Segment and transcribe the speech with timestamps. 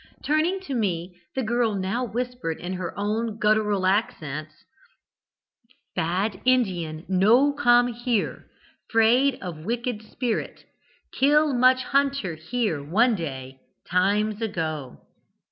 [0.23, 4.65] Turning to me, the girl now whispered in her own guttural accents:
[5.95, 8.47] "'Bad Indian no come here,
[8.89, 10.65] 'fraid of wicked spirit
[11.13, 13.59] kill much hunter here one day
[13.91, 15.01] times ago.'